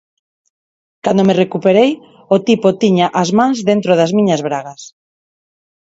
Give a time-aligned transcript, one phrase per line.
[1.03, 1.91] Cando me recuperei,
[2.35, 4.81] o tipo tiña as mans dentro das miñas bragas.